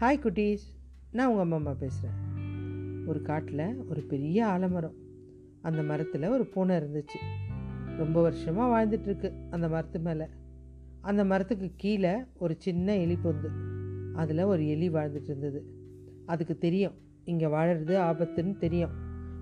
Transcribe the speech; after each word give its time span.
Hi 0.00 0.20
குட்டீஸ் 0.22 0.64
நான் 1.12 1.28
உங்கள் 1.28 1.42
அம்மா 1.42 1.56
அம்மா 1.56 1.70
பேசுகிறேன் 1.70 2.16
ஒரு 3.06 3.22
காட்டில் 3.22 3.84
ஒரு 3.90 4.00
பெரிய 4.00 4.46
ஆலமரம். 4.46 4.94
அந்த 5.62 5.82
மரத்தில் 5.82 6.28
ஒரு 6.28 6.46
பூனை 6.46 6.76
இருந்துச்சு. 6.76 7.20
ரொம்ப 7.96 8.22
வருஷமாக 8.22 8.70
வாழ்ந்துட்டுருக்கு 8.70 9.32
அந்த 9.50 9.68
மரத்து 9.68 9.98
மேலே. 9.98 10.24
அந்த 11.00 11.24
மரத்துக்கு 11.24 11.72
கீழே 11.76 12.14
ஒரு 12.38 12.54
சின்ன 12.58 12.96
எலி 12.96 13.18
பொந்து 13.24 13.48
அதில் 14.14 14.42
ஒரு 14.42 14.68
எலி 14.68 14.90
வாழ்ந்துட்டு 14.90 15.22
இருந்தது. 15.22 15.66
அதுக்கு 16.26 16.58
தெரியும். 16.58 16.94
இங்கே 17.24 17.46
வாழறது 17.46 17.96
ஆபத்துன்னு 17.98 18.56
தெரியும். 18.56 18.90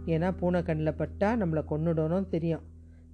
ஏன்னா 0.06 0.36
பூனை 0.36 0.62
கண்ணில் 0.62 0.94
பட்டால் 0.94 1.38
நம்மளை 1.38 1.64
கொன்னுடணும் 1.70 2.28
தெரியும். 2.28 2.62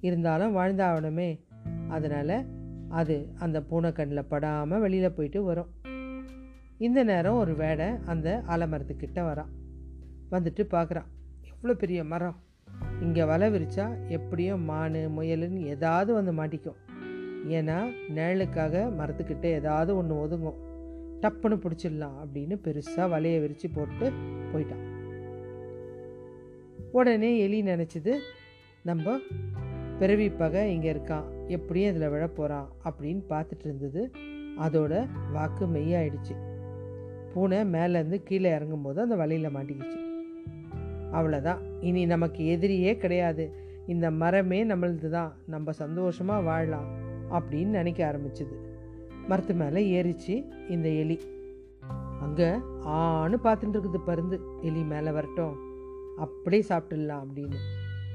இருந்தாலும் 0.00 0.57
வாழ்ந்தாகணுமே. 0.57 1.41
அதனால் 1.89 2.46
அது 2.89 3.29
அந்த 3.39 3.63
பூனை 3.63 3.93
கண்ணில் 3.93 4.25
படாமல் 4.25 4.80
வெளியில் 4.80 5.13
போயிட்டு 5.13 5.43
வரும். 5.43 5.71
இந்த 6.87 7.05
நேரம் 7.05 7.39
ஒரு 7.39 7.55
வேடை 7.55 7.87
அந்த 8.07 8.43
ஆலமரத்துக்கிட்ட 8.46 9.21
வரான். 9.21 9.49
வந்துட்டு 10.31 10.63
பார்க்குறான் 10.71 11.09
எவ்வளோ 11.53 11.75
பெரிய 11.75 12.05
மரம்? 12.05 12.36
இங்கே 13.00 13.25
வலை 13.25 13.49
விரிச்சா 13.50 14.09
எப்படியும் 14.09 14.64
மான் 14.64 14.99
முயலுன்னு 15.17 15.61
ஏதாவது 15.64 16.13
வந்து 16.14 16.33
மாட்டிக்கும். 16.33 16.77
ஏன்னா 17.49 17.79
நிழலுக்காக 18.14 18.83
மரத்துக்கிட்ட 18.99 19.43
ஏதாவது 19.43 19.96
ஒன்று 19.96 20.14
ஒதுங்கும். 20.27 20.61
டப்புன்னு 21.22 21.57
பிடிச்சிடலாம் 21.64 22.17
அப்படின்னு 22.22 22.57
பெருசாக 22.64 23.07
வலையை 23.14 23.41
விரித்து 23.41 23.71
போட்டு 23.71 24.13
போயிட்டான். 24.53 24.85
உடனே 26.93 27.39
எலி 27.39 27.63
நினச்சிது 27.63 28.14
நம்ம 28.83 29.19
பிறவி 29.99 30.31
பகை 30.31 30.75
இங்கே 30.75 30.93
இருக்கான் 30.93 31.27
எப்படியும் 31.47 31.91
இதில் 31.95 32.08
விழ 32.08 32.28
போகிறான் 32.28 32.69
அப்படின்னு 32.84 33.24
பார்த்துட்டு 33.28 33.64
இருந்தது. 33.64 34.11
அதோட 34.61 35.06
வாக்கு 35.33 35.67
மெய்யாயிடுச்சு. 35.67 36.36
பூனை 37.39 37.58
மேலேருந்து 37.58 38.22
கீழே 38.22 38.50
இறங்கும்போது 38.50 38.98
அந்த 38.98 39.17
வலையில் 39.17 39.55
மாட்டிக்கிச்சு. 39.55 39.98
அவ்வளோதான் 41.12 41.61
இனி 41.80 42.06
நமக்கு 42.06 42.58
எதிரியே 42.58 42.97
கிடையாது. 42.97 43.53
இந்த 43.86 44.11
மரமே 44.11 44.64
நம்மளது 44.64 45.08
தான் 45.08 45.36
நம்ம 45.47 45.72
சந்தோஷமாக 45.72 46.42
வாழலாம் 46.42 46.89
அப்படின்னு 47.30 47.67
நினைக்க 47.67 48.00
ஆரம்பிச்சுது. 48.11 48.56
மரத்து 49.28 49.55
மேலே 49.55 50.03
ஏறிச்சு 50.03 50.47
இந்த 50.69 50.89
எலி. 50.89 51.20
அங்கே 52.20 52.48
ஆன்னு 52.84 53.39
பார்த்துட்டு 53.45 53.77
இருக்குது 53.77 54.00
பருந்து. 54.05 54.41
எலி 54.62 54.83
மேலே 54.83 55.11
வரட்டும். 55.11 55.56
அப்படியே 56.17 56.64
சாப்பிட்டுடலாம் 56.69 57.25
அப்படின்னு. 57.25 57.56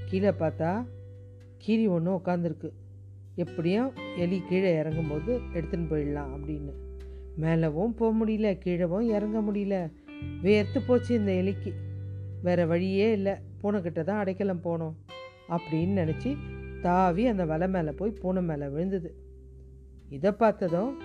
கீழே 0.06 0.30
பார்த்தா 0.30 0.86
கீரி 1.58 1.88
ஒன்று 1.88 2.18
உட்காந்துருக்கு 2.18 2.72
எப்படியும் 3.36 3.92
எலி 4.18 4.42
கீழே 4.50 4.82
இறங்கும்போது 4.82 5.40
எடுத்துன்னு 5.54 5.92
போயிடலாம் 5.92 6.32
அப்படின்னு. 6.36 6.74
மேலவும் 7.36 7.96
போக 7.96 8.26
முடியல 8.26 8.60
கீழவும் 8.66 9.02
இறங்க 9.02 9.40
முடியல. 9.40 9.92
வேர்த்து 10.44 10.82
போச்சு 10.88 11.16
இந்த 11.16 11.32
எலிக்கு. 11.32 11.72
வேறு 12.42 12.68
வழியே 12.68 13.12
இல்லை 13.12 13.34
பூனைக்கிட்ட 13.62 14.04
தான் 14.04 14.18
அடைக்கலம் 14.18 14.64
போனோம் 14.64 14.94
அப்படின்னு 15.50 15.98
நினச்சி 16.02 16.38
தாவி 16.82 17.28
அந்த 17.28 17.46
வலை 17.46 17.70
மேலே 17.70 17.92
போய் 17.92 18.18
பூனை 18.22 18.42
மேலே 18.42 18.68
விழுந்தது. 18.68 19.16
இதை 20.10 20.32
பார்த்ததும் 20.32 21.00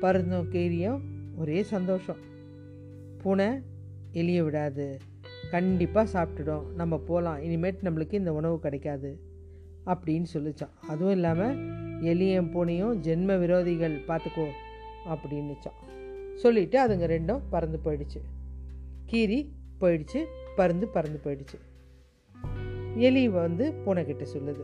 பருந்தும் 0.00 0.48
கீரியும் 0.52 1.00
ஒரே 1.36 1.62
சந்தோஷம். 1.62 2.16
பூனை 3.18 3.48
எலிய 4.12 4.42
விடாது. 4.42 4.98
கண்டிப்பாக 5.50 6.06
சாப்பிட்டுடும். 6.12 6.72
நம்ம 6.74 6.98
போகலாம் 6.98 7.38
இனிமேட்டு 7.38 7.78
நம்மளுக்கு 7.84 8.12
இந்த 8.12 8.32
உணவு 8.32 8.58
கிடைக்காது 8.58 9.20
அப்படின்னு 9.86 10.24
சொல்லிச்சான். 10.34 10.74
அதுவும் 10.88 11.12
இல்லாமல் 11.12 11.56
எலியும் 12.00 12.50
பூனையும் 12.50 12.94
ஜென்ம 13.00 13.38
விரோதிகள் 13.38 13.96
பார்த்துக்கோ. 14.08 14.46
அப்படின்னுச்சான். 15.06 15.78
சொல்லிவிட்டு 16.34 16.86
அதுங்க 16.86 17.10
ரெண்டும் 17.10 17.40
பறந்து 17.50 17.80
போயிடுச்சு. 17.84 18.20
கீரி 19.06 19.52
போயிடுச்சு 19.80 20.24
பறந்து 20.56 20.88
பறந்து 20.88 21.20
போயிடுச்சு. 21.24 21.58
எலி 22.94 23.28
வந்து 23.28 23.72
பூனைக்கிட்ட 23.86 24.26
சொல்லுது 24.36 24.60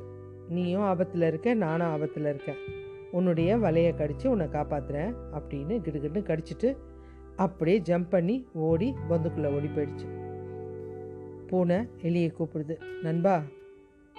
நீயும் 0.49 0.81
ஆபத்தில் 0.81 1.23
இருக்க 1.23 1.55
நானும் 1.55 1.87
ஆபத்தில் 1.87 2.25
இருக்கேன். 2.25 2.57
உன்னுடைய 3.11 3.57
வலையை 3.57 3.97
கடித்து 3.97 4.31
உன்னை 4.31 4.47
காப்பாற்றுறேன் 4.47 5.15
அப்படின்னு 5.33 5.81
கிடுகிட்டு 5.85 6.23
கடிச்சிட்டு 6.23 6.77
அப்படியே 7.37 7.81
ஜம்ப் 7.81 8.09
பண்ணி 8.09 8.47
ஓடி 8.53 8.95
பந்துக்குள்ளே 9.09 9.55
ஓடி 9.55 9.67
போயிடுச்சு. 9.67 10.15
பூனை 11.47 11.77
எலியை 11.77 12.35
கூப்பிடுது 12.39 12.81
நண்பா 13.03 13.43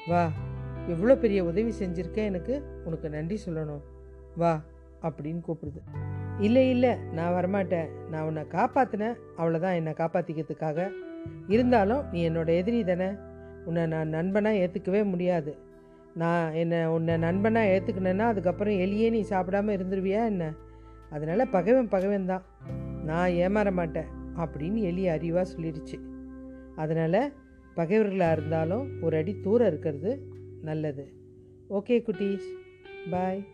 வா. 0.07 0.31
எவ்வளோ 0.87 1.17
பெரிய 1.17 1.43
உதவி 1.43 1.73
செஞ்சுருக்கேன் 1.79 2.25
எனக்கு. 2.25 2.81
உனக்கு 2.85 3.09
நன்றி 3.09 3.39
சொல்லணும். 3.45 3.81
வா. 4.35 4.61
அப்படின்னு 5.01 5.41
கூப்பிடுது. 5.47 5.81
இல்லை 6.39 6.69
இல்லை 6.69 6.95
நான் 7.13 7.33
வரமாட்டேன். 7.33 7.87
நான் 8.11 8.23
உன்னை 8.23 8.43
காப்பாற்றினேன் 8.43 9.15
அவ்வளோதான் 9.37 9.75
என்னை 9.75 9.93
காப்பாற்றிக்கிறதுக்காக 9.93 10.91
இருந்தாலும் 11.47 12.03
நீ 12.11 12.29
என்னோட 12.29 12.47
எதிரி 12.47 12.83
தானே. 12.83 13.09
உன்னை 13.65 13.85
நான் 13.85 14.09
நண்பனாக 14.09 14.55
ஏற்றுக்கவே 14.55 15.05
முடியாது. 15.05 15.57
நான் 16.13 16.53
என்னை 16.53 16.85
உன்னை 16.85 17.17
நண்பனாக 17.17 17.67
ஏற்றுக்கினேன்னா 17.67 18.19
அதுக்கப்புறம் 18.19 18.73
எலியே 18.73 19.09
நீ 19.09 19.25
சாப்பிடாம 19.29 19.75
இருந்துருவியா 19.79 20.25
என்ன? 20.25 20.53
அதனால் 21.09 21.49
பகைவன் 21.49 21.87
பகைவன் 21.87 22.25
தான். 22.25 22.43
நான் 23.03 23.29
ஏமாற 23.29 23.71
மாட்டேன் 23.71 24.05
அப்படின்னு 24.35 24.75
எலி 24.75 25.07
அறிவாக 25.07 25.45
சொல்லிடுச்சு. 25.57 25.99
அதனால் 26.75 27.33
பகைவர்களாக 27.75 28.31
இருந்தாலும் 28.31 29.01
ஒரு 29.01 29.17
அடி 29.17 29.39
தூரம் 29.41 29.67
இருக்கிறது 29.67 30.27
நல்லது. 30.61 31.13
ஓகே 31.69 32.03
குட்டீஸ். 32.07 32.47
பாய். 33.09 33.45